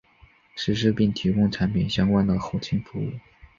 [0.55, 3.11] 实施并提供产品相关的后勤服务。